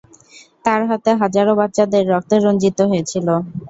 তার 0.65 0.81
হাতে 0.89 1.11
হাজারো 1.21 1.51
বাচ্চাদের 1.59 2.03
রক্তে 2.11 2.35
রঞ্জিত 2.39 2.79
হয়েছিল। 2.91 3.27